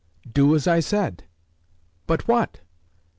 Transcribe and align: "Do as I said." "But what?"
"Do 0.33 0.55
as 0.55 0.65
I 0.65 0.79
said." 0.79 1.25
"But 2.07 2.27
what?" 2.27 2.61